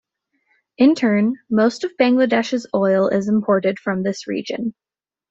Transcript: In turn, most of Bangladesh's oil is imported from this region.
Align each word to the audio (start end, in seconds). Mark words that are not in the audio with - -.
In 0.79 0.95
turn, 0.95 1.35
most 1.47 1.83
of 1.83 1.95
Bangladesh's 1.95 2.65
oil 2.73 3.07
is 3.09 3.27
imported 3.27 3.77
from 3.77 4.01
this 4.01 4.25
region. 4.25 4.73